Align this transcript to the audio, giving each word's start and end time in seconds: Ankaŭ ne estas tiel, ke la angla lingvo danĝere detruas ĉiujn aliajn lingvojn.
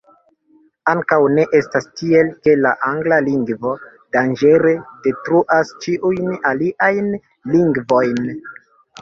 Ankaŭ 0.91 1.17
ne 1.39 1.43
estas 1.57 1.85
tiel, 1.99 2.31
ke 2.47 2.55
la 2.61 2.71
angla 2.93 3.19
lingvo 3.25 3.75
danĝere 4.17 4.73
detruas 5.05 5.75
ĉiujn 5.85 6.35
aliajn 6.55 7.13
lingvojn. 7.59 8.35